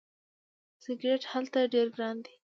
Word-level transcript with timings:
سیګرټ 0.83 1.23
هلته 1.31 1.59
ډیر 1.73 1.87
ګران 1.95 2.17
دي. 2.25 2.33